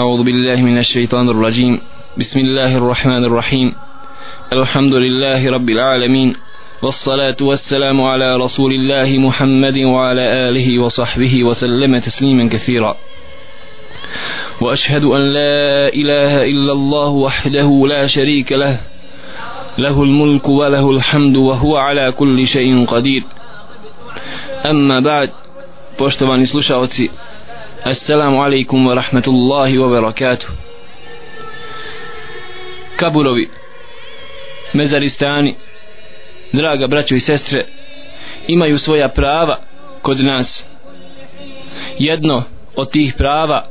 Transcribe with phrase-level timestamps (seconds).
[0.00, 1.80] أعوذ بالله من الشيطان الرجيم.
[2.16, 3.68] بسم الله الرحمن الرحيم.
[4.52, 6.34] الحمد لله رب العالمين
[6.82, 12.96] والصلاة والسلام على رسول الله محمد وعلى آله وصحبه وسلم تسليما كثيرا.
[14.60, 18.80] وأشهد أن لا إله إلا الله وحده لا شريك له.
[19.78, 23.22] له الملك وله الحمد وهو على كل شيء قدير.
[24.64, 25.28] أما بعد
[25.98, 27.10] poštovani slušalci
[27.84, 30.48] Assalamu alaikum wa rahmatullahi wa barakatuh.
[32.96, 33.48] Kaburovi
[34.74, 35.56] Mezaristani
[36.52, 37.66] Draga braćo i sestre
[38.48, 39.60] Imaju svoja prava
[40.02, 40.66] kod nas.
[41.98, 42.42] Jedno
[42.76, 43.66] od tih prava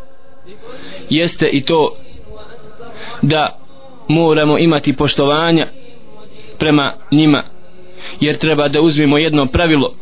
[1.10, 1.96] Jeste i to
[3.22, 3.60] Da
[4.08, 5.68] moramo imati poštovanja
[6.60, 7.44] Prema njima
[8.20, 9.96] Jer treba da uzmimo jedno pravilo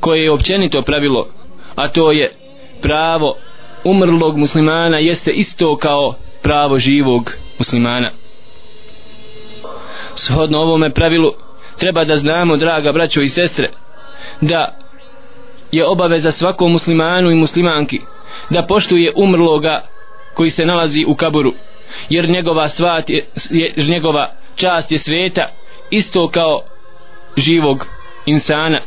[0.00, 1.28] Koje je općenito pravilo
[1.74, 2.43] A to je
[2.82, 3.36] pravo
[3.84, 8.10] umrlog muslimana jeste isto kao pravo živog muslimana.
[10.14, 11.32] Shodno ovome pravilu
[11.78, 13.70] treba da znamo draga braćo i sestre
[14.40, 14.78] da
[15.72, 18.00] je obaveza svakom muslimanu i muslimanki
[18.50, 19.80] da poštuje umrloga
[20.34, 21.52] koji se nalazi u kaburu
[22.08, 25.50] jer njegova svat je, jer njegova čast je sveta
[25.90, 26.60] isto kao
[27.36, 27.86] živog
[28.26, 28.80] insana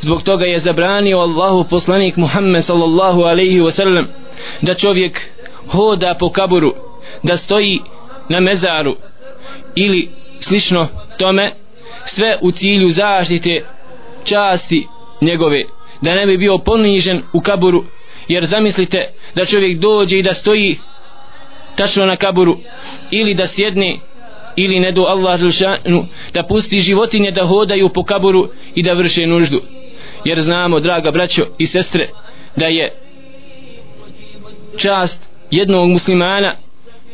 [0.00, 4.06] zbog toga je zabranio Allahu poslanik Muhammed sallallahu alaihi wasallam
[4.62, 5.20] da čovjek
[5.68, 6.74] hoda po kaburu
[7.22, 7.80] da stoji
[8.28, 8.96] na mezaru
[9.74, 10.86] ili slično
[11.18, 11.52] tome
[12.04, 13.64] sve u cilju zaštite
[14.24, 14.86] časti
[15.20, 15.64] njegove
[16.00, 17.84] da ne bi bio ponižen u kaburu.
[18.28, 18.98] Jer zamislite
[19.34, 20.78] da čovjek dođe i da stoji
[21.76, 22.58] tačno na kaburu
[23.10, 23.98] ili da sjedne
[24.56, 29.26] ili ne do Allah Đelšanu da pusti životinje da hodaju po kaburu i da vrše
[29.26, 29.60] nuždu.
[30.24, 32.08] Jer znamo draga braćo i sestre
[32.56, 32.92] da je
[34.76, 36.56] čast jednog muslimana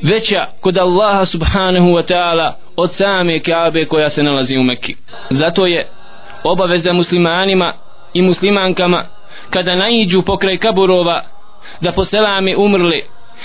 [0.02, 4.96] veća kod Allaha subhanahu wa ta'ala od same Kaabe koja se nalazi u Mekki.
[5.30, 5.88] Zato je
[6.44, 7.74] obaveza muslimanima
[8.14, 9.06] i muslimankama
[9.50, 11.24] kada naiđu pokraj kaburova
[11.80, 13.04] da poselame umrli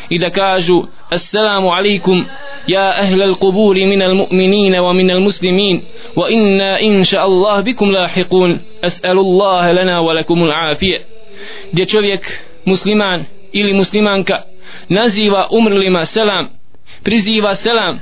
[0.10, 2.26] i da kažu assalamu alaikum
[2.68, 5.82] ja ahlal kuburi minal mu'minina wa minal muslimin
[6.16, 11.06] wa inna inša Allah bikum lahiqun as'alu Allah lana wa lakum al afije
[11.72, 14.42] gdje čovjek musliman ili muslimanka
[14.90, 16.50] naziva umrlima selam
[17.04, 18.00] priziva selam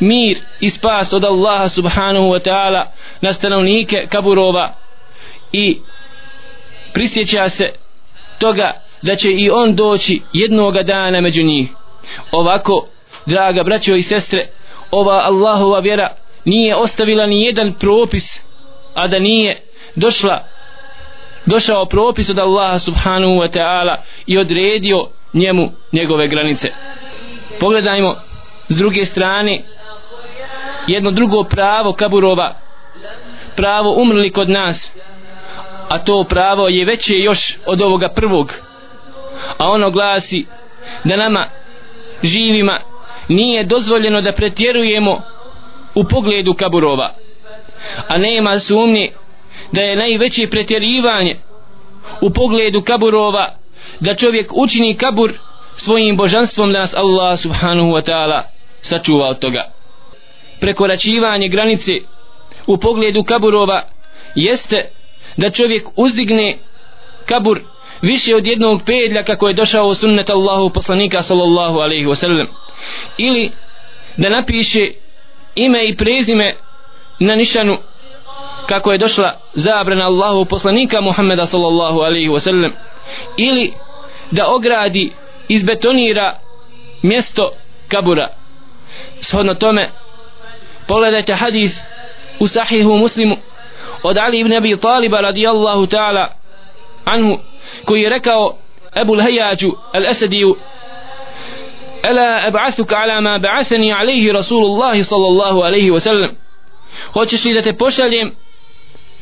[0.00, 4.74] mir i spas od Allaha subhanahu wa ta'ala na stanovnike kaburova
[5.52, 5.78] i
[6.92, 7.70] prisjeća se
[8.38, 11.70] toga da će i on doći jednoga dana među njih.
[12.32, 12.86] Ovako
[13.26, 14.46] draga braćo i sestre
[14.90, 16.14] ova Allahova vjera
[16.44, 18.40] nije ostavila ni jedan propis
[18.94, 19.62] a da nije
[19.94, 20.44] došla
[21.46, 23.96] došao propis od Allaha subhanahu wa ta'ala
[24.26, 26.68] i odredio njemu njegove granice.
[27.60, 28.16] Pogledajmo
[28.68, 29.62] s druge strane
[30.86, 32.54] jedno drugo pravo kaburova
[33.56, 34.96] pravo umrli kod nas
[35.88, 38.54] a to pravo je veće još od ovoga prvog
[39.58, 40.46] a ono glasi
[41.04, 41.48] da nama
[42.22, 42.80] živima
[43.28, 45.22] nije dozvoljeno da pretjerujemo
[45.94, 47.14] u pogledu kaburova.
[48.08, 49.12] A nema sumnje
[49.72, 51.36] da je najveće pretjerivanje
[52.20, 53.54] u pogledu kaburova
[54.00, 55.32] da čovjek učini kabur
[55.76, 58.42] svojim božanstvom da nas Allah subhanahu wa ta'ala
[58.82, 59.70] sačuva od toga.
[60.60, 61.92] Prekoračivanje granice
[62.66, 63.88] u pogledu kaburova
[64.34, 64.88] jeste
[65.36, 66.58] da čovjek uzdigne
[67.26, 67.60] kabur
[68.02, 72.46] više od jednog pedlja kako je došao u sunnet Allahu poslanika sallallahu alaihi wasallam.
[73.18, 73.50] Ili
[74.16, 74.90] da napiše
[75.54, 76.54] ime i prezime
[77.18, 77.78] na nišanu
[78.66, 82.70] kako je došla zabrana Allahu poslanika Muhammeda sallallahu alaihi wasallam.
[83.36, 83.72] Ili
[84.30, 85.12] da ogradi
[85.48, 86.38] izbetonira
[87.02, 87.52] mjesto
[87.88, 88.28] kabura.
[89.20, 89.90] Shodno tome
[90.86, 91.80] pogledajte hadis
[92.38, 93.36] u sahihu muslimu
[94.02, 96.28] od Ali ibn Abi Taliba radijallahu ta'ala
[97.04, 97.38] anhu
[97.85, 98.57] koji je rekao
[98.95, 100.55] Ebu Lhajađu al-Asadiju
[102.03, 106.31] Ela ab'athuka ala ma ba'athani alaihi Rasulullahi sallallahu alaihi wa sallam
[107.13, 108.35] Hoćeš li da te pošaljem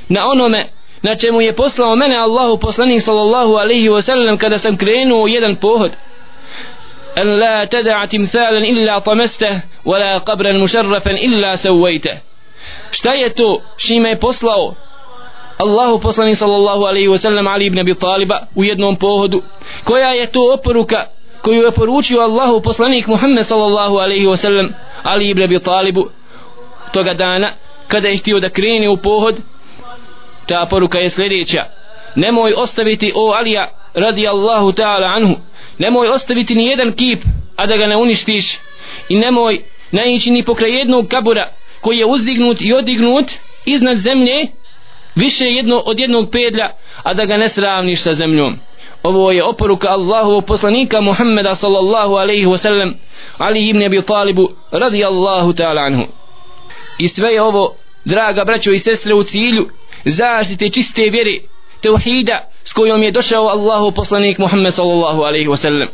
[0.09, 0.69] na onome
[1.01, 5.55] na čemu je poslao mene Allahu poslanik sallallahu alaihi wa sallam kada sam krenuo jedan
[5.55, 5.91] pohod
[7.17, 12.17] أن لا تدع تمثالا إلا طمسته ولا قبرا مشرفا إلا سويته
[12.91, 14.75] šta je to šime je poslao
[15.60, 19.42] Allahu poslanik sallallahu alaihi wa sallam Ali ibn Abi Taliba u jednom pohodu.
[19.84, 21.06] Koja je to oporuka
[21.42, 24.68] koju je poručio Allahu poslanik Muhammed sallallahu alaihi wa sallam
[25.02, 26.10] Ali ibn Abi Talibu
[26.92, 27.52] toga dana
[27.88, 29.36] kada je htio da krene u pohod?
[30.46, 31.64] Ta poruka je sljedeća.
[32.16, 35.34] Nemoj ostaviti o Alija radi Allahu ta'ala anhu.
[35.78, 37.22] Nemoj ostaviti ni jedan kip
[37.56, 38.58] a da ga ne uništiš.
[39.08, 41.48] I nemoj naići ni pokraj jednog kabura
[41.80, 43.30] koji je uzdignut i odignut
[43.64, 44.46] iznad zemlje
[45.14, 46.70] više jedno od jednog pedlja
[47.02, 48.58] a da ga ne sravniš sa zemljom.
[49.02, 52.92] Ovo je oporuka Allahovog poslanika Muhammeda sallallahu alaihi wasallam
[53.38, 56.04] Ali ibn Abi Talibu radijallahu ta'ala anhu.
[56.98, 57.74] I sve je ovo
[58.04, 59.68] draga braćo i sestre u cilju
[60.04, 61.38] zaštite čiste vjere
[61.82, 65.88] teuhida s kojom je došao Allahu poslanik Muhammed sallallahu alaihi wasallam.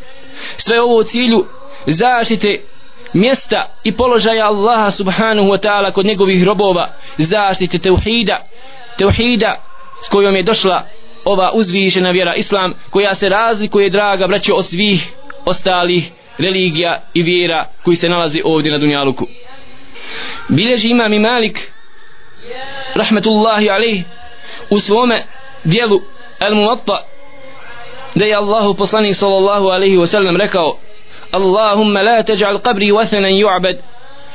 [0.56, 1.46] Sve ovo u cilju
[1.86, 2.60] zaštite
[3.12, 8.40] mjesta i položaja Allaha subhanahu wa ta'ala kod njegovih robova zaštite teuhida
[8.98, 9.60] teuhida
[10.02, 10.86] s kojom je došla
[11.24, 15.12] ova uzvišena vjera islam koja se razlikuje draga braćo od svih
[15.44, 19.26] ostalih religija i vjera koji se nalazi ovdje na Dunjaluku.
[20.48, 21.72] Bilježi imam i Malik
[22.94, 24.04] rahmetullahi alaih
[24.70, 25.26] u svome
[25.64, 26.00] dijelu
[26.40, 26.98] al muwatta
[28.14, 30.78] da je Allahu poslanik sallallahu alaihi wasallam rekao
[31.30, 33.76] Allahumma la teđal qabri wathanan yu'bad.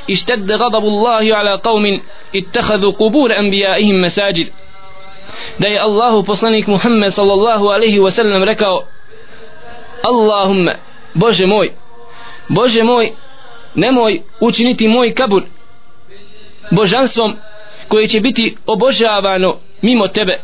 [0.09, 2.01] اشتد غضب الله على قوم
[2.35, 4.47] اتخذوا قبور أنبيائهم مساجد
[5.59, 8.83] da je Allahu poslanik Muhammed sallallahu alaihi wasallam rekao
[10.03, 10.75] Allahumma
[11.13, 11.71] Bože moj
[12.49, 13.11] Bože moj
[13.75, 15.43] nemoj učiniti moj kabur
[16.71, 17.35] božanstvom
[17.87, 20.41] koje će biti obožavano mimo tebe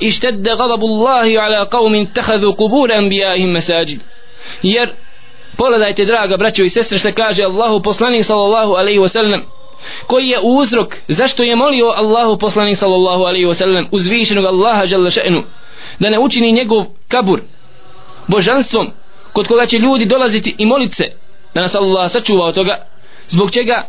[0.00, 4.00] i štedde gadabu Allahi ala qavmin tahadu kubura anbijahim masajid
[4.62, 4.88] jer
[5.57, 9.41] pogledajte draga braćo i sestre što kaže Allahu poslanik sallallahu alaihi wasallam
[10.07, 15.43] koji je uzrok zašto je molio Allahu poslanik sallallahu alaihi wasallam uzvišenog Allaha jalla še'nu
[15.99, 17.39] da ne učini njegov kabur
[18.27, 18.91] božanstvom
[19.33, 21.05] kod koga će ljudi dolaziti i moliti se
[21.53, 22.85] da nas Allah sačuva od toga.
[23.27, 23.87] Zbog čega?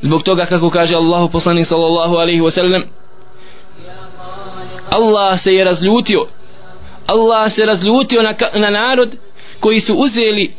[0.00, 2.82] Zbog toga kako kaže Allahu poslanik sallallahu alaihi wasallam
[4.90, 6.26] Allah se je razljutio.
[7.06, 9.16] Allah se razljutio na, na narod
[9.60, 10.54] koji su uzeli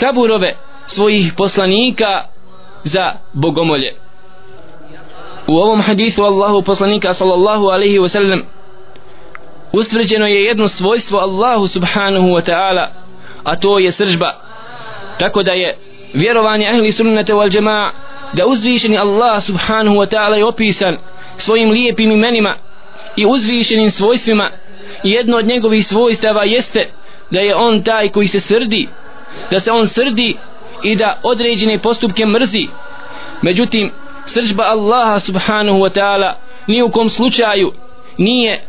[0.00, 0.56] kaburove
[0.86, 2.24] svojih poslanika
[2.84, 3.94] za bogomolje.
[5.46, 8.42] U ovom hadithu Allahu poslanika sallallahu alaihi wasallam
[9.72, 12.88] usvrđeno je jedno svojstvo Allahu subhanahu wa ta'ala
[13.44, 14.32] a to je sržba.
[15.18, 15.78] Tako da je
[16.14, 17.90] vjerovanje ahli sunnata wal džema'a
[18.32, 20.96] da uzvišeni Allah subhanahu wa ta'ala je opisan
[21.36, 22.56] svojim lijepim imenima
[23.16, 24.50] i uzvišenim svojstvima.
[25.04, 26.90] I jedno od njegovih svojstava jeste
[27.30, 28.88] da je on taj koji se srdi
[29.50, 30.36] da se on srdi
[30.82, 32.68] i da određene postupke mrzi.
[33.42, 33.92] Međutim
[34.26, 36.32] sržba Allaha subhanahu wa ta'ala
[36.66, 37.72] ni u kom slučaju
[38.18, 38.64] nije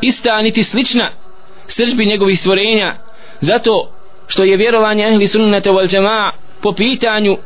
[0.00, 1.10] ista niti slična
[1.66, 2.94] sržbi njegovih stvorenja.
[3.40, 3.90] Zato
[4.26, 6.30] što je vjerovanje ehli sunnata wal džama'a
[6.62, 7.36] po pitanju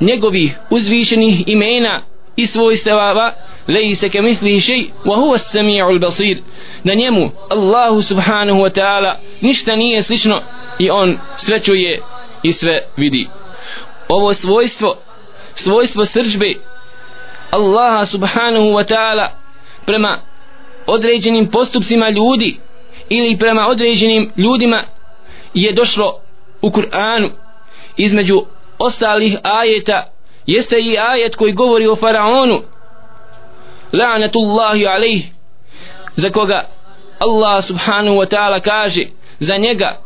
[0.00, 2.02] njegovih uzvišenih imena
[2.36, 3.32] i svojstava
[3.68, 6.38] lejse ke misli šej wa huwa sami'ul basir.
[6.84, 10.42] Na njemu Allahu subhanahu wa ta'ala ništa nije slično
[10.78, 12.02] i on sve čuje
[12.42, 13.28] i sve vidi.
[14.08, 14.96] Ovo svojstvo
[15.54, 16.54] svojstvo srđbe
[17.50, 19.28] Allaha subhanahu wa ta'ala
[19.86, 20.20] prema
[20.86, 22.56] određenim postupcima ljudi
[23.08, 24.84] ili prema određenim ljudima
[25.54, 26.20] je došlo
[26.62, 27.30] u Kur'anu.
[27.96, 28.44] Između
[28.78, 30.12] ostalih ajeta
[30.46, 32.62] jeste i ajet koji govori o faraonu
[33.98, 35.22] la'natullahi alayh.
[36.16, 36.60] Za koga
[37.18, 39.06] Allah subhanahu wa ta'ala kaže
[39.38, 39.98] za njega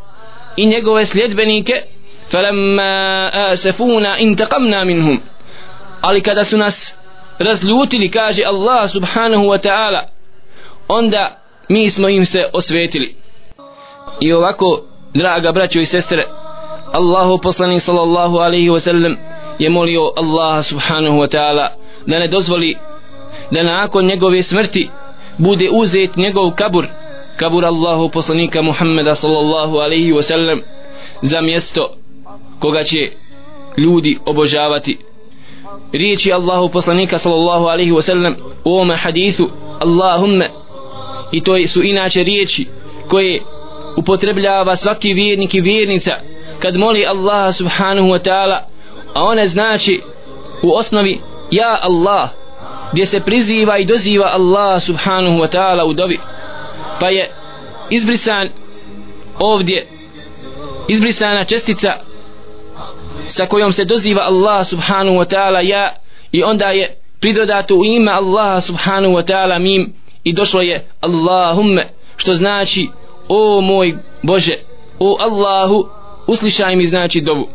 [0.56, 1.82] i njegove sljedbenike
[2.31, 5.21] falamma asafuna intaqamna minhum.
[6.00, 6.95] Ali kada su nas
[7.38, 10.02] razljutili kaže Allah subhanahu wa ta'ala
[10.88, 13.16] onda mi smo im se osvetili.
[14.21, 14.83] I ovako
[15.14, 16.25] draga braćo i sestre
[16.92, 19.16] Allahu poslanik sallallahu alaihi wa sallam
[19.59, 21.68] je molio Allah subhanahu wa ta'ala
[22.07, 22.76] da ne dozvoli
[23.50, 24.90] da nakon njegove smrti
[25.38, 26.87] bude uzet njegov kabur
[27.37, 30.61] kabur Allahu poslanika Muhammeda sallallahu alaihi wa sallam
[31.23, 31.90] za mjesto
[32.59, 33.11] koga će
[33.76, 34.99] ljudi obožavati.
[35.93, 39.50] Riječi Allahu poslanika sallallahu alaihi wa sallam u ovome hadithu
[39.81, 40.50] Allahumme
[41.33, 42.67] i to su inače riječi
[43.09, 43.43] koje
[43.97, 46.12] upotrebljava svaki vjernik i vjernica
[46.59, 48.59] kad moli Allaha subhanahu wa ta'ala
[49.14, 50.00] a one znači
[50.62, 52.31] u osnovi ja Allah
[52.92, 56.18] gdje se priziva i doziva Allah subhanahu wa ta'ala u dobi.
[57.00, 57.30] Pa je
[57.90, 58.49] izbrisan
[59.38, 59.87] ovdje
[60.88, 61.92] izbrisana čestica
[63.26, 65.97] sa kojom se doziva Allah subhanahu wa ta'ala ja
[66.33, 69.92] i onda je pridodato u ime Allah subhanahu wa ta'ala mim
[70.25, 72.88] i došlo je Allahumme što znači
[73.28, 74.54] o moj Bože
[74.99, 75.88] o Allahu
[76.26, 77.49] uslišaj mi znači dovu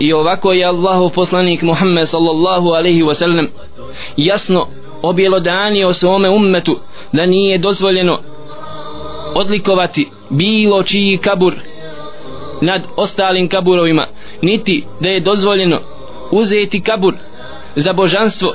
[0.00, 3.48] i ovako je Allahu poslanik Muhammed sallallahu alaihi wasallam
[4.16, 4.66] jasno
[5.02, 6.78] objelodanio svome ummetu
[7.12, 8.20] da nije dozvoljeno
[9.34, 11.54] odlikovati bilo čiji kabur
[12.60, 14.06] nad ostalim kaburovima
[14.42, 15.80] niti da je dozvoljeno
[16.30, 17.14] uzeti kabur
[17.74, 18.54] za božanstvo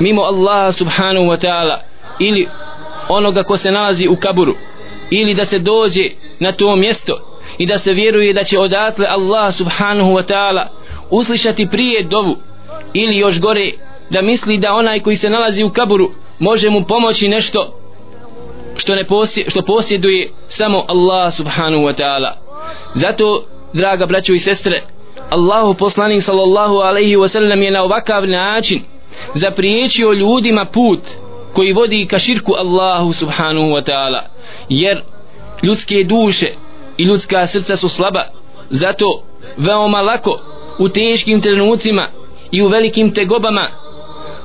[0.00, 1.78] mimo Allaha subhanahu wa ta'ala
[2.18, 2.48] ili
[3.08, 4.54] onoga ko se nalazi u kaburu
[5.10, 6.10] ili da se dođe
[6.40, 7.27] na to mjesto
[7.58, 10.66] i da se vjeruje da će odatle Allah subhanahu wa ta'ala
[11.10, 12.36] uslišati prije dovu
[12.94, 13.72] ili još gore
[14.10, 17.74] da misli da onaj koji se nalazi u kaburu može mu pomoći nešto
[18.76, 22.32] što ne posje, što posjeduje samo Allah subhanahu wa ta'ala.
[22.94, 24.82] Zato draga braćo i sestre
[25.30, 28.82] Allahu poslanik sallallahu alaihi wa sallam je na ovakav način
[29.34, 31.00] zapriječio ljudima put
[31.52, 34.20] koji vodi ka širku Allahu subhanahu wa ta'ala.
[34.68, 35.02] Jer
[35.62, 36.46] ljudske duše
[36.98, 38.24] i ljudska srca su slaba.
[38.70, 39.22] Zato
[39.56, 40.40] veoma lako
[40.78, 42.08] u teškim trenucima
[42.50, 43.68] i u velikim tegobama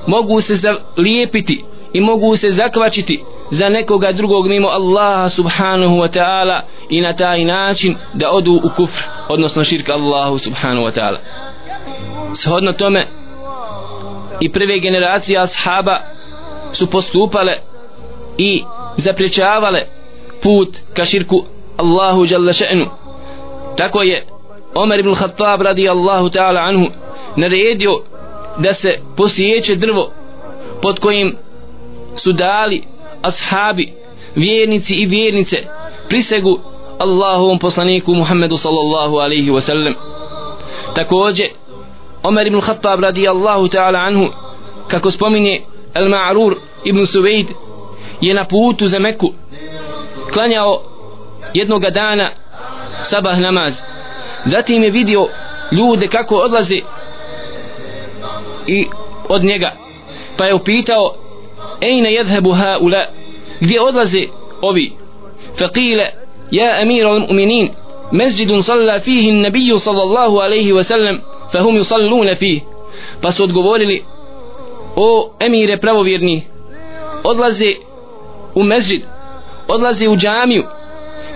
[0.07, 6.61] mogu se zalijepiti i mogu se zakvačiti za nekoga drugog mimo Allaha subhanahu wa ta'ala
[6.89, 11.17] i na taj način da odu u kufr odnosno širka Allahu subhanahu wa ta'ala.
[12.35, 13.07] Shodno tome
[14.39, 15.99] i prve generacije ashaba
[16.71, 17.57] su postupale
[18.37, 18.63] i
[18.97, 19.85] zapriječavale
[20.41, 21.45] put ka širku
[21.77, 22.85] Allahu jalla še'nu.
[23.77, 24.25] Tako je
[24.75, 26.87] Omer ibn Khattab radi Allahu ta'ala anhu
[27.35, 28.01] naredio
[28.57, 30.11] da se posjeće drvo
[30.81, 31.35] pod kojim
[32.15, 32.83] su dali
[33.21, 33.93] ashabi
[34.35, 35.57] vjernici i vjernice
[36.09, 36.59] prisegu
[36.99, 39.93] Allahovom poslaniku Muhammedu sallallahu alaihi wa sallam
[40.95, 41.47] također
[42.23, 44.27] Omer ibn Khattab radi Allahu ta'ala anhu
[44.87, 45.61] kako spominje
[45.93, 47.47] El Ma'rur ibn Suvejd
[48.21, 49.33] je na putu za Meku
[50.33, 50.83] klanjao
[51.53, 52.31] jednoga dana
[53.03, 53.81] sabah namaz.
[54.45, 55.27] Zatim je vidio
[55.71, 56.79] ljude kako odlaze
[58.67, 58.87] i
[59.29, 59.71] od njega.
[60.37, 61.13] Pa je upitao
[61.81, 63.05] ejne jedhebu ha ula
[63.59, 64.23] gdje odlaze
[64.61, 64.93] ovi?
[65.57, 66.07] Faqile
[66.51, 67.69] ja emir al mu'minin
[68.11, 71.19] mesjidun salla fihi nabiju sallallahu alaihi wasallam
[71.51, 72.61] fahum yusalluna fihi
[73.21, 74.03] pa su odgovorili
[74.95, 76.43] o emire pravovjerni
[77.23, 77.73] odlaze
[78.55, 79.01] u mezđid
[79.67, 80.63] odlaze u džamiju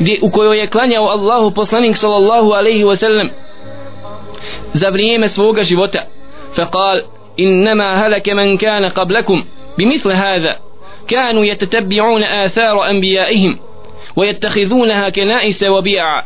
[0.00, 3.28] gdje u kojoj je klanjao Allahu poslanik sallallahu alaihi wasallam
[4.72, 6.02] za vrijeme svoga života
[6.56, 7.00] faqal
[7.36, 9.42] innama halaka man kana qablakum
[9.78, 10.58] بمثل هذا
[11.08, 13.58] كانوا يتتبعون آثار أنبيائهم
[14.16, 16.22] ويتخذونها كنائس وبيعا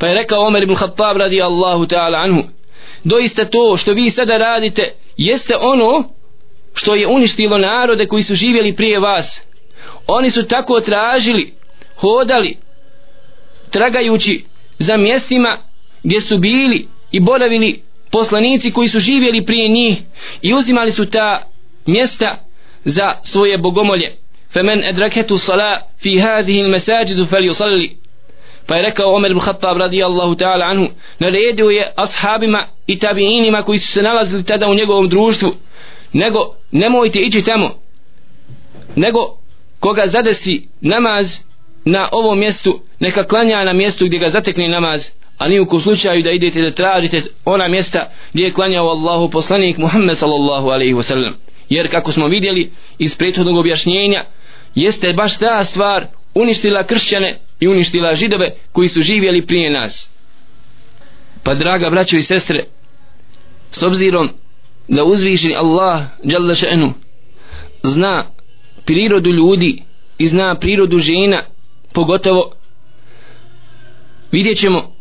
[0.00, 2.48] فرك عمر بن الخطاب رضي الله تعالى عنه
[3.04, 6.04] doista to što vi sada radite jeste ono
[6.74, 9.40] što je uništilo narode koji su živjeli prije vas
[10.06, 11.54] oni su tako tražili
[11.96, 12.56] hodali
[13.70, 14.44] tragajući
[14.78, 15.58] za mjestima
[16.02, 19.98] gdje su bili i boravili poslanici koji su živjeli prije njih
[20.42, 21.42] i uzimali su ta
[21.86, 22.44] mjesta
[22.84, 24.22] za svoje bogomolje
[24.52, 28.02] فمن أدركته الصلاة في هذه المساجد فليصلي
[28.66, 33.78] pa je rekao Omer ibn Khattab radijallahu ta'ala anhu naredio je ashabima i tabiinima koji
[33.78, 35.54] su se nalazili tada u njegovom društvu
[36.12, 36.38] nego
[36.72, 37.74] nemojte ići tamo
[38.96, 39.18] nego
[39.80, 41.38] koga zadesi namaz
[41.87, 46.23] na ovom mjestu neka klanja na mjestu gdje ga zatekne namaz a ni u slučaju
[46.23, 51.33] da idete da tražite ona mjesta gdje je klanjao Allahu poslanik Muhammed sallallahu alaihi wasallam.
[51.69, 54.25] Jer kako smo vidjeli iz prethodnog objašnjenja
[54.75, 60.11] jeste baš ta stvar uništila kršćane i uništila židove koji su živjeli prije nas.
[61.43, 62.63] Pa draga braćo i sestre
[63.71, 64.29] s obzirom
[64.87, 66.91] da uzvišeni Allah jalla še'nu
[67.83, 68.31] zna
[68.85, 69.83] prirodu ljudi
[70.17, 71.43] i zna prirodu žena
[71.97, 72.51] pogotovo
[74.31, 74.93] vidjet ćemo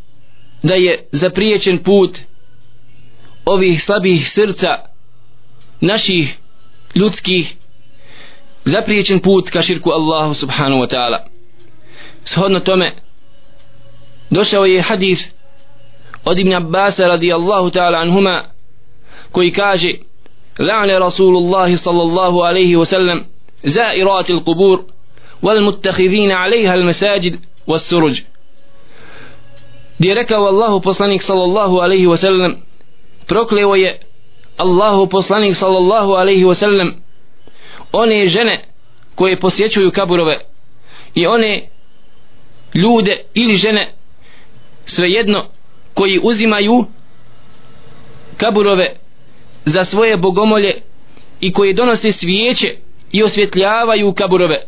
[0.63, 2.19] da je zapriječen put
[3.45, 4.69] ovih slabih srca
[5.81, 6.39] naših
[6.95, 7.57] ljudskih
[8.65, 11.19] zapriječen put ka širku Allahu subhanahu wa ta'ala.
[12.25, 12.95] Shodno tome
[14.31, 15.31] došao je hadis
[16.25, 18.45] od Ibn Abbas radijallahu ta'ala anhuma
[19.33, 19.93] koji kaže
[20.59, 23.25] la'ne Rasulullahi sallallahu alaihi wa sallam
[23.63, 24.96] za'irati kubur
[25.42, 28.22] والمتخذين عليها المساجد والسرج
[30.00, 32.56] gdje je rekao Allahu poslanik sallallahu alaihi wasallam
[33.28, 34.00] prokleo je
[34.58, 36.94] Allahu poslanik sallallahu alaihi wasallam
[37.92, 38.62] one žene
[39.16, 40.40] koje posjećuju kaburove
[41.16, 41.62] i one
[42.74, 43.94] ljude ili žene
[44.86, 45.46] svejedno
[45.94, 46.86] koji uzimaju
[48.38, 48.96] kaburove
[49.66, 50.82] za svoje bogomolje
[51.40, 52.76] i koji donose svijeće
[53.12, 54.62] i osvjetljavaju kaburove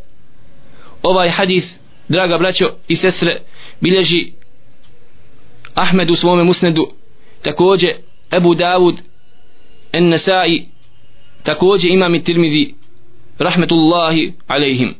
[1.03, 1.79] ovaj hadis
[2.09, 3.41] draga braćo i sestre
[3.81, 4.33] bilježi
[5.75, 6.93] Ahmed u svome musnedu
[7.43, 7.91] također
[8.33, 9.01] Ebu Davud
[9.93, 10.69] En-Nesai
[11.43, 12.75] također imam i Tirmidhi
[13.39, 14.95] rahmetullahi alejhim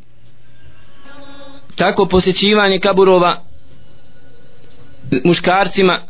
[1.77, 3.45] tako posjećivanje kaburova
[5.25, 6.07] muškarcima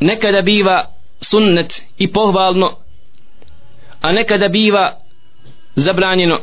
[0.00, 2.84] nekada biva sunnet i pohvalno
[4.04, 5.00] a nekada biva
[5.74, 6.40] zabranjeno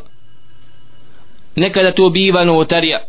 [1.56, 3.08] nekada to biva novotarija.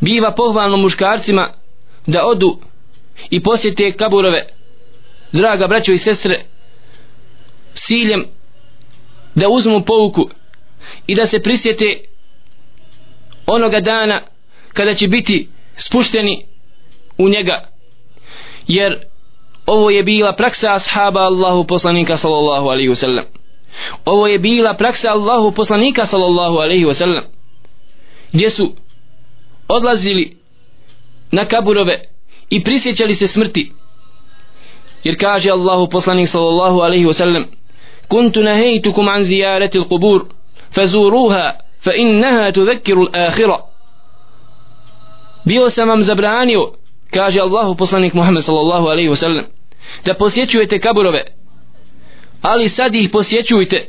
[0.00, 1.52] Biva pohvalno muškarcima
[2.06, 2.58] da odu
[3.30, 4.46] i posjete kaburove.
[5.32, 6.44] Draga braćo i sestre
[7.74, 8.24] siljem
[9.34, 10.30] da uzmu pouku
[11.06, 11.84] i da se prisjete
[13.46, 14.22] onoga dana
[14.72, 16.46] kada će biti spušteni
[17.18, 17.68] u njega.
[18.68, 19.04] Jer
[19.66, 23.24] ovo je bila praksa ashaba Allahu poslanika sallallahu alaihi wasallam
[24.04, 27.22] ovo je bila praksa Allahu poslanika sallallahu alaihi wasallam
[28.32, 28.74] gdje su
[29.68, 30.36] odlazili
[31.32, 32.02] na kaburove
[32.50, 33.72] i prisjećali se smrti.
[35.04, 37.44] Jer kaže Allahu poslanik sallallahu alaihi wasallam
[38.08, 40.24] kuntu nahejtukum an zijareti l'qubur
[40.74, 41.52] fazuruha
[41.84, 43.58] fa innaha tudhakiru l'akhira
[45.44, 46.72] bio sam vam zabranio
[47.10, 49.44] kaže Allahu poslanik Muhammed sallallahu alaihi wasallam
[50.06, 51.24] da posjećujete kaburove
[52.44, 53.86] ali sad ih posjećujte.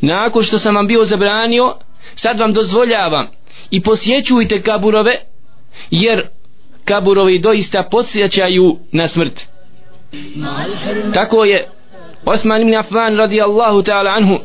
[0.00, 1.74] Nakon što sam vam bio zabranio
[2.14, 3.26] sad vam dozvoljavam.
[3.70, 5.16] I posjećujte kaburove
[5.90, 6.22] jer
[6.84, 9.46] kaburovi doista posjećaju na smrt.
[11.14, 11.68] Tako je
[12.24, 14.38] Osman ibn Affan radijallahu ta'ala anhu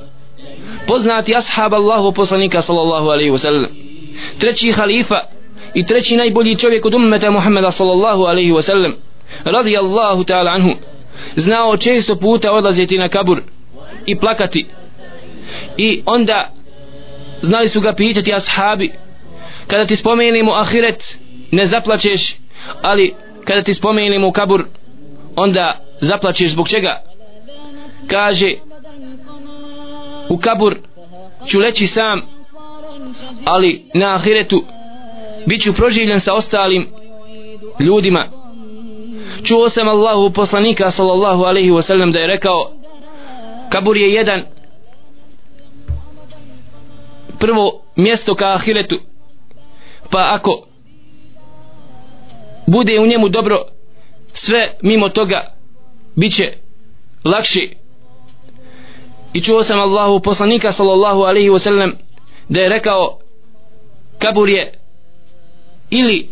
[0.87, 3.67] poznati ashab Allahu poslanika sallallahu alaihi wasallam
[4.39, 5.19] treći halifa
[5.73, 8.93] i treći najbolji čovjek od ummeta Muhammeda sallallahu alaihi wasallam
[9.43, 10.69] radijallahu ta'ala anhu
[11.35, 13.41] znao često puta odlaziti na kabur
[14.05, 14.65] i plakati.
[15.77, 16.51] I onda
[17.41, 18.91] znali su ga pitati ashabi
[19.67, 21.17] kada ti spomenimo ahiret
[21.51, 22.35] ne zaplačeš
[22.81, 23.13] ali
[23.45, 24.65] kada ti spomenimo kabur
[25.35, 27.01] onda zaplačeš zbog čega?
[28.07, 28.53] Kaže
[30.29, 30.77] u kabur
[31.47, 32.21] ću leći sam
[33.45, 34.63] ali na ahiretu
[35.45, 36.87] bit ću proživljen sa ostalim
[37.79, 38.38] ljudima
[39.43, 42.71] čuo sam Allahu poslanika sallallahu alaihi wasallam da je rekao
[43.69, 44.45] kabur je jedan
[47.39, 48.99] prvo mjesto ka ahiretu
[50.09, 50.67] pa ako
[52.67, 53.65] bude u njemu dobro
[54.33, 55.55] sve mimo toga
[56.15, 56.53] bit će
[57.25, 57.75] lakši.
[59.33, 61.95] I čuo sam Allahu poslanika sallallahu alaihi wasallam
[62.49, 63.19] da je rekao
[64.19, 64.73] kabur je
[65.89, 66.29] ili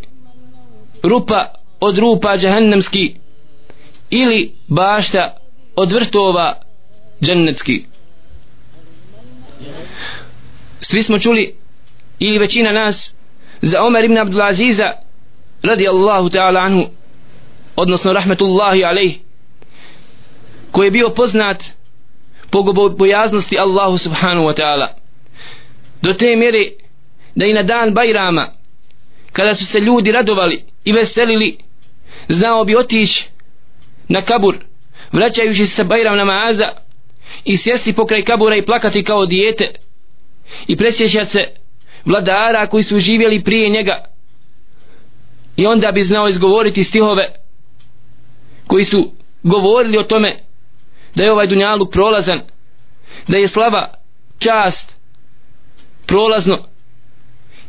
[1.04, 3.16] rupa od rupa džahannamski
[4.10, 5.38] ili bašta
[5.76, 6.62] od vrtova
[7.22, 7.86] džennetski.
[10.80, 11.56] Svi smo čuli
[12.20, 13.13] ili većina nas
[13.62, 14.92] za Omer ibn Abdulaziza
[15.63, 16.90] radi Allahu ta'ala anhu
[17.76, 19.20] odnosno rahmetullahi alaih
[20.72, 21.63] koji je bio poznat
[22.52, 22.63] po
[22.98, 24.88] bojaznosti Allahu subhanahu wa ta'ala
[26.02, 26.72] do te mjere
[27.36, 28.54] da i na dan Bajrama
[29.34, 31.58] kada su se ljudi radovali i veselili
[32.27, 33.27] znao bi otići
[34.08, 34.56] na kabur
[35.12, 36.71] vraćajući se sa Bajram namaza
[37.45, 39.71] i sjesti pokraj kabura i plakati kao dijete
[40.67, 41.47] i presjećati se
[42.06, 44.06] vladara koji su živjeli prije njega.
[45.56, 47.34] I onda bi znao izgovoriti stihove
[48.67, 49.12] koji su
[49.43, 50.38] govorili o tome
[51.15, 52.41] da je ovaj dunjaluk prolazan
[53.27, 53.93] da je slava
[54.39, 54.95] čast
[56.06, 56.63] prolazno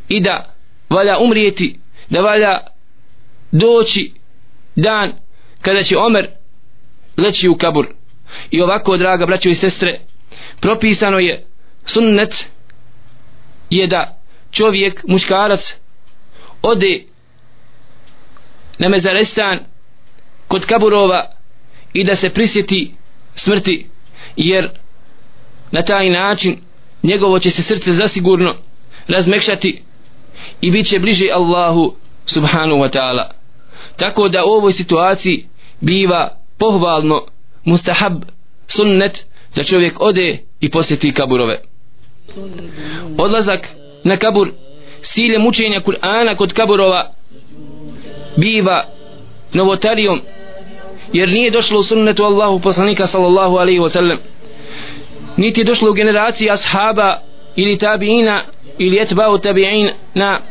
[0.09, 0.53] i da
[0.89, 2.59] valja umrijeti da valja
[3.51, 4.18] doći
[4.81, 5.13] dan
[5.61, 6.27] kada će Omer
[7.17, 7.87] leći u kabur.
[8.51, 9.99] I ovako draga braćo i sestre
[10.59, 11.45] propisano je
[11.85, 12.49] sunnet
[13.69, 14.19] je da
[14.51, 15.75] čovjek muškarac
[16.61, 17.03] ode
[18.77, 19.59] na mezarestan
[20.47, 21.31] kod kaburova
[21.93, 22.93] i da se prisjeti
[23.35, 23.89] smrti
[24.35, 24.69] jer
[25.71, 26.57] na taj način
[27.03, 28.55] njegovo će se srce zasigurno
[29.07, 29.83] razmekšati
[30.61, 33.38] i bit će bliže Allahu subhanahu wa ta'ala
[33.99, 35.45] tako da u ovoj situaciji
[35.79, 37.25] biva pohvalno
[37.63, 38.23] mustahab
[38.67, 41.61] sunnet da čovjek ode i posjeti kaburove.
[43.17, 43.67] Odlazak
[44.03, 44.51] na kabur
[45.01, 47.11] s ciljem učenja Kur'ana kod kaburova
[48.37, 48.85] biva
[49.53, 50.21] novotarijom
[51.13, 54.17] jer nije došlo u sunnetu Allahu poslanika sallallahu alaihi wasallam
[55.37, 57.21] niti je došlo u generaciji ashaba
[57.55, 58.43] ili tabiina
[58.77, 60.41] ili etbao tabiina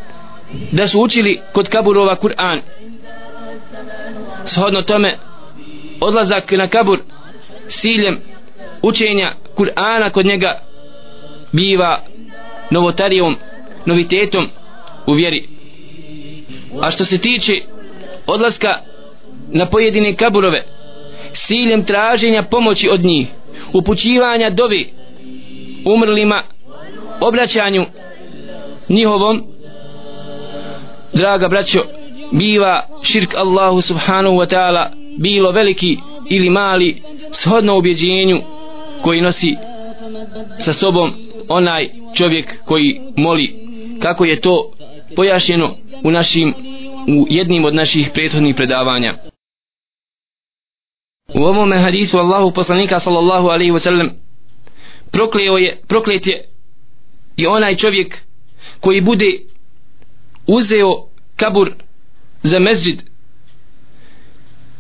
[0.73, 2.61] da su učili kod kaburova Kur'an
[4.49, 5.19] shodno tome
[6.01, 6.99] odlazak na kabur
[7.69, 8.21] siljem
[8.83, 10.61] učenja Kur'ana kod njega
[11.53, 12.03] biva
[12.71, 13.37] novotarijom
[13.87, 14.49] novitetom
[15.07, 15.49] u vjeri.
[16.83, 17.53] A što se tiče
[18.27, 18.69] odlaska
[19.49, 20.65] na pojedine kaburove
[21.33, 23.29] siljem traženja pomoći od njih
[23.73, 24.93] upućivanja dovi
[25.85, 26.43] umrlima
[27.21, 27.87] obraćanju
[28.89, 29.43] njihovom
[31.13, 31.98] draga braćo
[32.33, 35.99] biva širk Allahu subhanahu wa ta'ala bilo veliki
[36.31, 38.43] ili mali shodno ubjeđenju
[39.03, 39.57] koji nosi
[40.59, 41.13] sa sobom
[41.49, 43.55] onaj čovjek koji moli.
[44.01, 44.73] Kako je to
[45.17, 46.55] pojašnjeno u našim
[47.09, 49.15] u jednim od naših prethodnih predavanja.
[51.35, 54.11] U ovom hadisu Allahu poslanika sallallahu alaihi wa sallam
[55.11, 56.45] prokleo je proklet je
[57.37, 58.19] i onaj čovjek
[58.81, 59.27] koji bude
[60.47, 61.73] uzeo kabur
[62.43, 63.03] za mezid.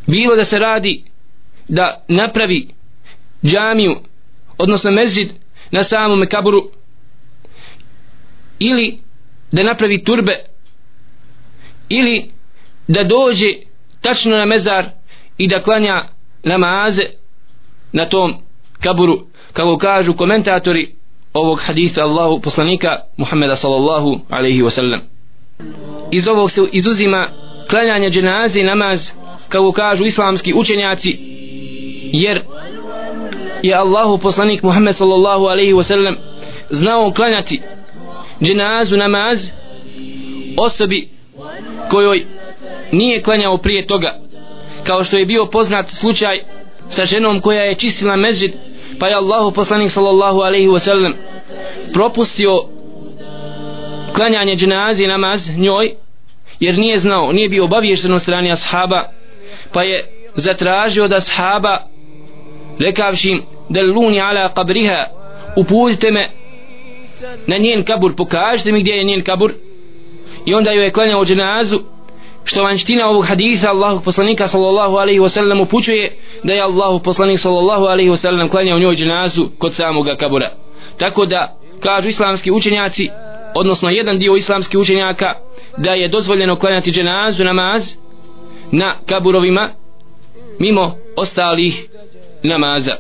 [0.06, 1.04] Bilo da se radi
[1.68, 2.68] da napravi
[3.44, 3.96] džamiju
[4.58, 5.32] odnosno mezid
[5.70, 6.70] na samom kaburu
[8.58, 8.98] ili
[9.52, 10.44] da napravi turbe
[11.88, 12.30] ili
[12.88, 13.46] da dođe
[14.00, 14.90] tačno na mezar
[15.38, 16.08] i da klanja
[16.42, 17.02] namaze
[17.92, 18.34] na tom
[18.80, 20.94] kaburu kako kažu komentatori
[21.34, 25.00] ovog haditha Allahu poslanika Muhammeda sallallahu alaihi wasallam
[26.10, 27.30] iz ovog se izuzima
[27.70, 29.10] klanjanje dženaze i namaz
[29.48, 31.18] kako kažu islamski učenjaci
[32.12, 32.42] jer
[33.62, 36.14] je Allahu poslanik Muhammed sallallahu alaihi wasallam
[36.70, 37.60] znao klanjati
[38.42, 39.50] dženazu namaz
[40.58, 41.08] osobi
[41.90, 42.24] kojoj
[42.92, 44.18] nije klanjao prije toga.
[44.84, 46.40] Kao što je bio poznat slučaj
[46.88, 48.52] sa ženom koja je čistila mezđid
[48.98, 51.12] pa je Allahu poslanik sallallahu alaihi wasallam
[51.92, 52.62] propustio
[54.14, 55.94] klanjanje dženazi namaz njoj
[56.60, 59.04] jer nije znao, nije bio obavješten od strane ashaba
[59.72, 61.82] pa je zatražio od ashaba
[62.78, 65.04] rekavši im deluni ala kabriha
[65.56, 66.30] uputite me
[67.46, 69.52] na njen kabur pokažite mi gdje je njen kabur.
[70.46, 71.80] I onda joj je klanjao dženazu
[72.44, 77.84] što vanština ovog haditha Allahu poslanika sallallahu alaihi wasallam upućuje da je Allahu poslanik sallallahu
[77.84, 80.50] alaihi wasallam klanjao njoj dženazu kod samoga kabura.
[80.98, 83.08] Tako da kažu islamski učenjaci
[83.54, 85.34] odnosno jedan dio islamskih učenjaka
[85.78, 87.94] da je dozvoljeno klanjati dženazu namaz
[88.72, 89.70] na kaburovima
[90.58, 91.88] mimo ostalih
[92.42, 92.96] namaza.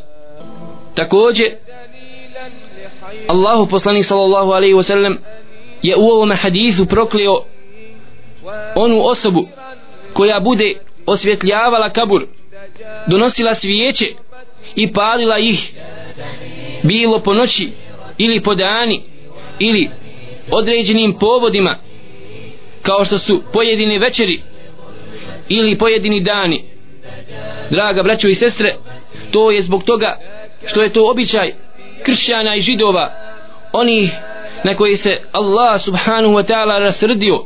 [0.94, 1.44] Takođe
[3.28, 5.16] Allahu poslanik sallallahu alaihi wasallam
[5.82, 7.42] je u ovom hadithu proklio
[8.74, 9.48] onu osobu
[10.12, 10.74] koja bude
[11.06, 12.26] osvjetljavala kabur
[13.06, 14.06] donosila svijeće
[14.74, 15.72] i palila ih
[16.82, 17.72] bilo po noći
[18.18, 19.02] ili po dani
[19.58, 19.90] ili
[20.50, 21.78] određenim povodima
[22.88, 24.42] kao što su pojedini večeri
[25.48, 26.64] ili pojedini dani.
[27.70, 28.76] Draga braćo i sestre
[29.30, 30.18] to je zbog toga
[30.66, 31.52] što je to običaj
[32.02, 33.12] kršćana i židova
[33.72, 34.10] oni
[34.64, 37.44] na koji se Allah subhanahu wa ta'ala rasrdio.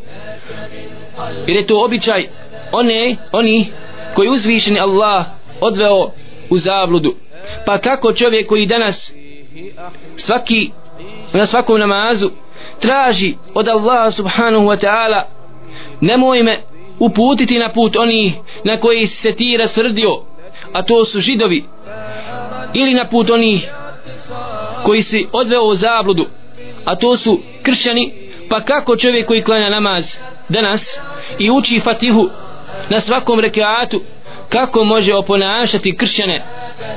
[1.47, 2.27] Jer je to običaj
[2.73, 3.67] one, oni
[4.15, 5.25] koji uzvišeni Allah
[5.61, 6.11] odveo
[6.51, 7.15] u zabludu.
[7.67, 9.15] Pa kako čovjek koji danas
[10.17, 10.71] svaki
[11.33, 12.31] na svakom namazu
[12.83, 15.23] traži od Allaha subhanahu wa ta'ala
[16.01, 16.63] nemoj me
[16.99, 18.33] uputiti na put oni
[18.65, 20.23] na koji se ti rasrdio
[20.73, 21.65] a to su židovi
[22.75, 23.61] ili na put oni
[24.85, 26.27] koji si odveo u zabludu
[26.85, 28.13] a to su kršćani
[28.49, 30.17] pa kako čovjek koji klanja namaz
[30.49, 31.01] danas
[31.39, 32.29] i uči fatihu
[32.89, 34.03] na svakom rekiatu
[34.49, 36.45] kako može oponašati kršćane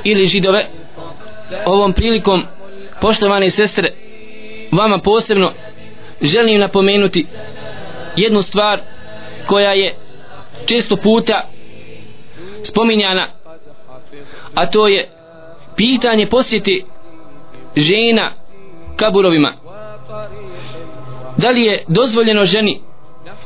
[0.04, 0.68] ili židove?
[1.66, 2.42] Ovom prilikom
[3.00, 3.90] poštovane sestre
[4.72, 5.52] vama posebno
[6.22, 7.26] želim napomenuti
[8.16, 8.80] jednu stvar
[9.46, 9.94] koja je
[10.66, 11.42] često puta
[12.62, 13.28] spominjana
[14.54, 15.08] a to je
[15.76, 16.84] pitanje posjeti
[17.76, 18.32] žena
[18.96, 19.52] kaburovima.
[21.36, 22.80] Da li je dozvoljeno ženi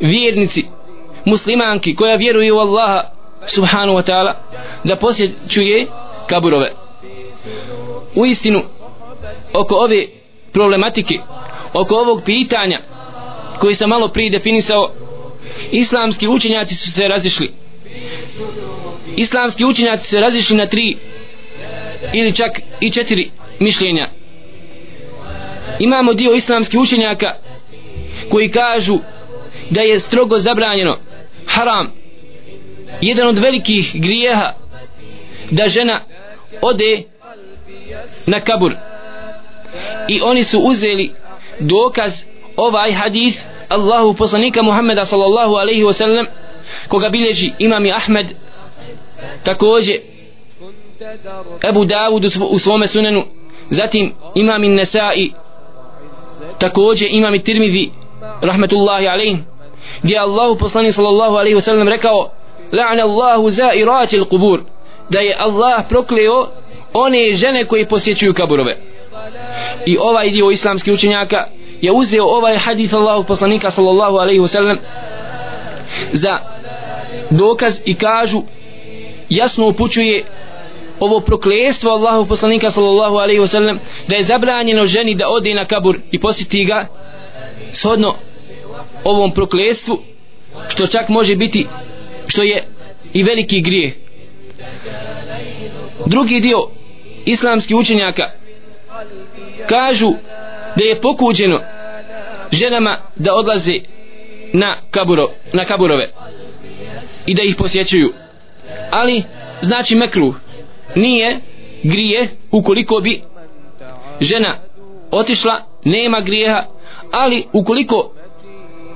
[0.00, 0.64] vjernici
[1.24, 3.04] muslimanki koja vjeruje u Allaha
[3.46, 4.34] subhanu wa ta'ala
[4.84, 5.86] da posjećuje
[6.26, 6.72] kaburove?
[8.14, 8.62] U istinu
[9.54, 10.06] oko ove
[10.52, 11.18] problematike
[11.72, 12.80] oko ovog pitanja
[13.58, 14.92] koji sam malo prije definisao
[15.72, 17.52] islamski učenjaci su se razišli.
[19.16, 20.96] Islamski učenjaci su se razišli na tri
[22.12, 24.08] ili čak i četiri mišljenja.
[25.78, 27.34] Imamo dio islamskih učenjaka
[28.30, 28.98] koji kažu
[29.70, 30.98] da je strogo zabranjeno
[31.46, 31.92] haram
[33.00, 34.54] jedan od velikih grijeha
[35.50, 36.04] da žena
[36.62, 37.02] ode
[38.26, 38.74] na kabur.
[40.08, 41.12] I oni su uzeli
[41.60, 42.22] dokaz
[42.56, 46.26] ovaj hadith Allahu poslanika Muhammeda sallallahu alaihi wa sallam
[46.88, 48.26] koga bilježi imami Ahmed
[49.44, 49.98] takođe
[51.68, 53.24] Ebu Davud u svome sunenu
[53.70, 55.32] zatim imami Nesai
[56.58, 57.90] takođe imami Tirmidhi
[58.42, 59.38] rahmetullahi alaihi
[60.02, 62.30] gdje Allahu poslanik sallallahu alaihi wa sallam rekao
[62.72, 64.60] la'na Allahu zairati al-qubur
[65.10, 66.48] da je Allah prokleo
[66.94, 68.76] one žene koji posjećuju kaburove
[69.86, 71.46] i ovaj dio islamskih učenjaka
[71.80, 74.78] je uzeo ovaj hadith Allahu poslanika sallallahu alaihi wasallam
[76.12, 76.38] za
[77.30, 78.42] dokaz i kažu
[79.28, 80.24] jasno upućuje
[81.00, 83.78] ovo proklestvo Allahu poslanika sallallahu alaihi wasallam
[84.08, 86.86] da je zabranjeno ženi da ode na kabur i posjeti ga
[87.72, 88.14] shodno
[89.04, 90.02] ovom proklestvu
[90.68, 91.66] što čak može biti
[92.26, 92.64] što je
[93.12, 93.92] i veliki grijeh.
[96.06, 96.68] Drugi dio
[97.24, 98.30] islamskih učenjaka
[99.68, 100.10] kažu
[100.76, 101.60] da je pokuđeno
[102.52, 103.74] ženama da odlaze
[104.52, 106.08] na, kaburo, na kaburove
[107.26, 108.12] i da ih posjećuju.
[108.90, 109.22] Ali
[109.62, 110.34] znači mekruh
[110.96, 111.40] nije
[111.82, 113.22] grije ukoliko bi
[114.20, 114.58] žena
[115.10, 116.66] otišla nema grijeha
[117.12, 118.12] ali ukoliko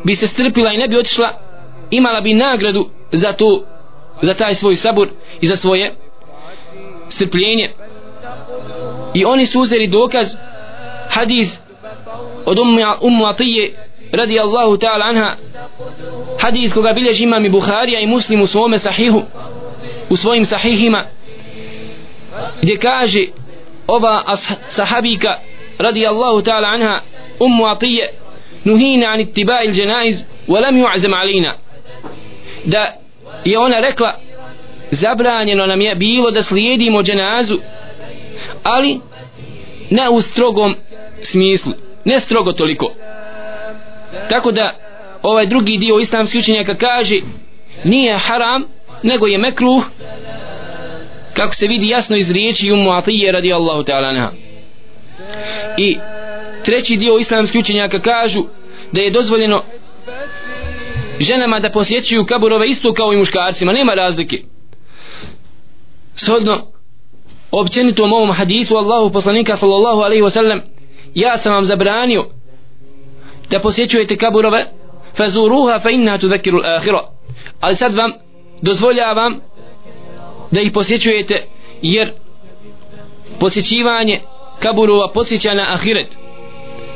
[0.04, 1.40] bi se strpila i ne bi otišla
[1.90, 3.64] imala bi nagradu za to
[4.22, 5.08] za taj svoj sabor
[5.40, 5.94] i za svoje
[7.08, 7.72] strpljenje
[9.14, 10.36] i oni su uzeli dokaz
[11.08, 11.52] hadith
[12.46, 12.58] od
[13.00, 13.74] ummu Atije
[14.12, 15.36] radi Allahu ta'ala anha.
[16.38, 19.22] Hadith koga bilježi imam i Buharija i Muslim u svome sahihu
[20.08, 21.06] u svojim sahihima
[22.62, 23.24] gdje kaže
[23.86, 24.36] ova
[24.68, 25.38] sahabika
[25.78, 27.00] radi Allahu ta'ala anha
[27.40, 28.10] ummu Atije
[28.64, 31.54] nuhina an ittiba'i il-janaiz wa lam yu'zam alina.
[32.64, 32.94] Da
[33.44, 34.14] je ona rekla
[34.90, 37.58] zabranjeno nam je bilo da slijedimo dženazu
[38.64, 39.00] ali
[39.90, 40.74] ne u strogom
[41.22, 41.72] smislu
[42.04, 42.92] ne strogo toliko.
[44.28, 44.78] Tako da
[45.22, 47.20] ovaj drugi dio islamskih učenjaka kaže
[47.84, 48.64] nije haram
[49.02, 49.84] nego je mekruh
[51.34, 54.30] kako se vidi jasno iz riječi umu atije radi Allahu ta'ala anha.
[55.76, 55.98] I
[56.64, 58.44] treći dio islamskih učenjaka kažu
[58.92, 59.64] da je dozvoljeno
[61.20, 64.42] ženama da posjećuju kaburove isto kao i muškarcima nema razlike.
[66.16, 66.73] Shodno
[67.60, 70.60] općenitom ovom hadisu Allahu poslanika sallallahu alaihi wasallam
[71.14, 72.26] ja sam vam zabranio
[73.50, 74.66] da posjećujete kaburove
[75.16, 77.04] fazuruha fa inna tudhakiru al-akhirah
[77.60, 78.12] ali sad vam
[78.62, 79.40] dozvoljavam
[80.50, 81.46] da ih posjećujete
[81.82, 82.12] jer
[83.40, 84.20] posjećivanje
[84.58, 86.06] kaburova posjeća na ahiret.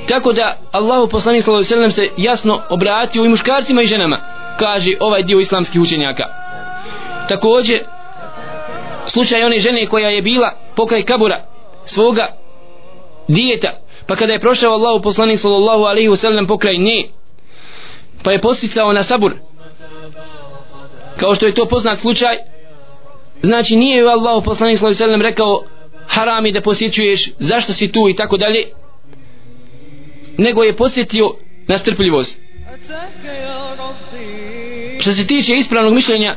[0.09, 4.21] Tako da Allahu poslanik sallallahu alejhi ve sellem se jasno obratio i muškarcima i ženama
[4.59, 6.25] kaže ovaj dio islamskih učenjaka.
[7.29, 7.81] Takođe
[9.09, 11.45] slučaj one žene koja je bila pokraj kabura
[11.85, 12.37] svoga
[13.29, 13.73] dijeta
[14.07, 17.09] pa kada je prošao Allahu poslanik sallallahu alaihi wasallam pokraj nje
[18.23, 19.35] pa je posticao na sabur.
[21.17, 22.37] Kao što je to poznat slučaj
[23.43, 27.93] znači nije ju Allahu poslanik sallallahu alaihi wasallam rekao rekao harami da posjećuješ zašto si
[27.93, 28.65] tu i tako dalje
[30.39, 31.35] nego je posjetio
[31.67, 32.41] na strpljivost.
[35.01, 36.37] Što se tiče ispravnog mišljenja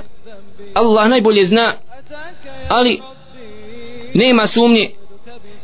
[0.74, 1.78] Allah najbolje zna
[2.72, 3.02] ali
[4.14, 4.90] nema sumnje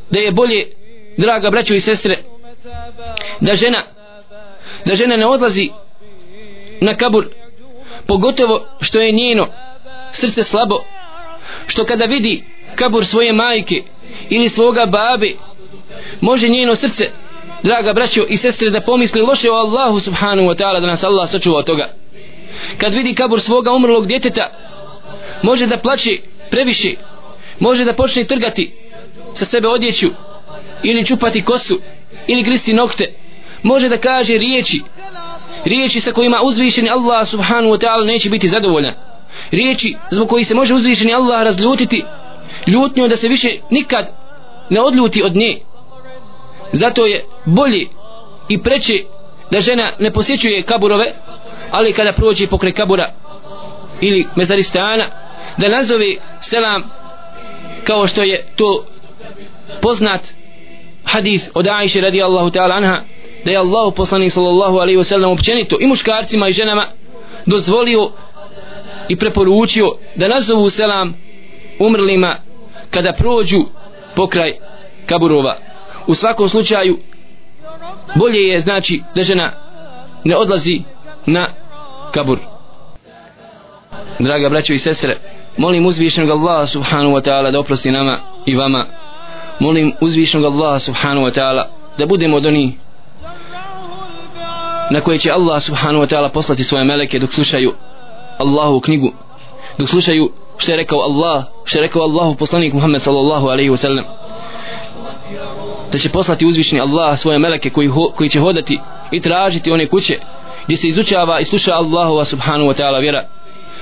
[0.10, 0.68] da je bolje
[1.18, 2.24] draga braćo i sestre
[3.40, 3.84] da žena
[4.86, 5.70] da žena ne odlazi
[6.82, 7.28] na kabur
[8.08, 9.48] pogotovo što je njeno
[10.12, 10.84] srce slabo
[11.68, 12.44] što kada vidi
[12.76, 13.84] kabur svoje majke
[14.30, 15.32] ili svoga babe
[16.22, 17.12] može njeno srce
[17.64, 21.30] draga braćo i sestre da pomisli loše o Allahu subhanahu wa ta'ala da nas Allah
[21.30, 21.94] sačuva od toga.
[22.78, 24.52] Kad vidi kabur svoga umrlog djeteta
[25.44, 26.18] može da plaće
[26.50, 26.96] previše.
[27.60, 28.74] Može da počne trgati
[29.34, 30.08] sa sebe odjeću
[30.84, 31.80] ili čupati kosu
[32.28, 33.14] ili gristi nokte.
[33.64, 34.82] Može da kaže riječi
[35.66, 38.94] riječi sa kojima uzvišeni Allah subhanahu wa ta'ala neće biti zadovoljan.
[39.52, 42.04] Riječi zbog koji se može uzvišeni Allah razljutiti
[42.68, 44.12] ljutnju da se više nikad
[44.70, 45.60] ne odljuti od nje.
[46.72, 47.88] Zato je bolje
[48.50, 48.94] i preče
[49.52, 51.14] da žena ne posjećuje kaburove
[51.72, 53.14] ali kada prođe pokraj kabura
[54.02, 55.12] ili mezaristana
[55.58, 56.06] da nazove
[56.42, 56.84] selam
[57.84, 58.86] kao što je to
[59.82, 60.22] poznat
[61.04, 63.02] hadis od Aisha radijallahu ta'ala anha
[63.46, 66.88] da je Allah poslanik sallallahu alaihi wasallam općenito i muškarcima i ženama
[67.46, 68.12] dozvolio
[69.10, 71.14] i preporučio da nazovu selam
[71.80, 72.40] umrlima
[72.92, 73.66] kada prođu
[74.16, 74.54] pokraj
[75.06, 75.58] kaburova.
[76.08, 77.00] U svakom slučaju
[78.16, 79.52] bolje je znači da žena
[80.24, 80.82] ne odlazi
[81.26, 81.50] na
[82.12, 82.40] kabur.
[84.20, 85.18] Draga braćo i sestre
[85.58, 88.86] molim uzvišenog Allaha subhanahu wa ta'ala da oprosti nama i vama.
[89.60, 91.68] Molim uzvišenog Allaha subhanahu wa ta'ala
[91.98, 92.74] da budemo od onih
[94.92, 97.74] na koje će Allah subhanahu wa ta'ala poslati svoje meleke dok slušaju
[98.40, 99.12] Allahu knjigu
[99.78, 103.78] dok slušaju što je rekao Allah što je rekao Allahu poslanik Muhammed sallallahu alaihi wa
[103.78, 104.06] sallam.
[105.92, 108.80] Da će poslati uzvišeni Allah svoje meleke koji, ho, koji će hodati
[109.12, 110.20] i tražiti one kuće
[110.66, 113.28] gdje se izučava i sluša Allahova subhanahu wa ta'ala vjera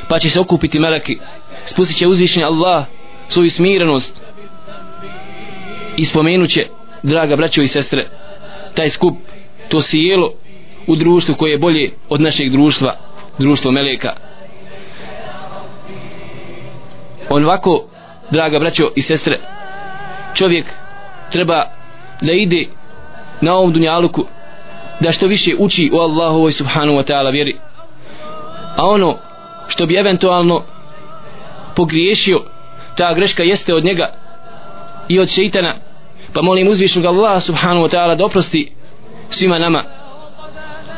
[0.09, 1.17] pa će se okupiti meleki.
[1.65, 2.85] Spustit će uzvišeni Allah
[3.27, 4.21] svoju smirenost
[5.97, 6.67] i spomenut će
[7.03, 8.07] draga braćo i sestre
[8.75, 9.17] taj skup
[9.69, 10.33] to sjelo
[10.87, 12.95] u društvu koje je bolje od našeg društva
[13.37, 14.13] društvo meleka.
[17.29, 17.87] On ovako
[18.31, 19.39] draga braćo i sestre
[20.33, 20.65] čovjek
[21.31, 21.71] treba
[22.21, 22.67] da ide
[23.41, 24.25] na ovom dunjaluku
[24.99, 27.55] da što više uči o Allahu subhanahu wa ta'ala vjeri.
[28.77, 29.17] A ono
[29.67, 30.63] što bi eventualno
[31.75, 32.43] pogriješio.
[32.97, 34.13] Ta greška jeste od njega
[35.07, 35.75] i od šeitana.
[36.33, 38.71] Pa molim uzvišnog Allaha subhanahu wa ta'ala da oprosti
[39.29, 39.83] svima nama.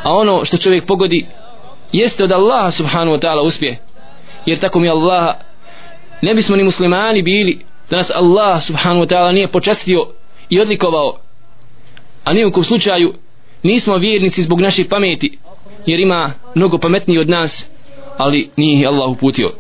[0.04, 1.28] A ono što čovjek pogodi
[1.92, 3.78] jeste od Allaha subhanahu wa ta'ala uspje
[4.46, 5.34] jer tako mi Allaha
[6.22, 10.08] ne bismo ni muslimani bili da nas Allah subhanahu wa ta'ala nije počastio
[10.50, 11.18] i odlikovao.
[12.24, 13.14] A nijekom slučaju
[13.64, 15.38] nismo vjernici zbog naših pameti
[15.86, 17.72] jer ima mnogo pametniji od nas
[18.18, 19.52] ali nije ih Allah uputio.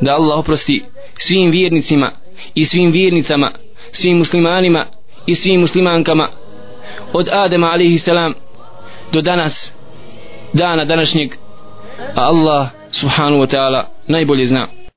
[0.00, 0.84] Da Allah oprosti
[1.18, 2.12] svim vjernicima
[2.54, 3.52] i svim vjernicama
[3.92, 4.86] svim muslimanima
[5.26, 6.28] i svim muslimankama
[7.12, 8.34] od Adema alaihi salam
[9.12, 9.72] do danas
[10.52, 11.34] dana današnjeg.
[12.16, 14.75] A Allah subhanahu wa ta'ala najbolje zna.